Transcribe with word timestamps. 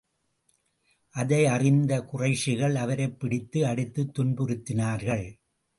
அதை 1.09 1.45
அறிந்த 1.45 2.09
குறைஷிகள், 2.13 2.73
அவரைப் 2.73 3.19
பிடித்து 3.19 3.65
அடித்துத் 3.65 4.19
துன்புறுத்தினார்கள். 4.19 5.39